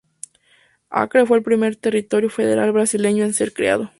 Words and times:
Acre 0.89 1.27
fue 1.27 1.37
el 1.37 1.43
primer 1.43 1.75
territorio 1.75 2.31
federal 2.31 2.71
brasileño 2.71 3.23
en 3.23 3.35
ser 3.35 3.53
creado. 3.53 3.89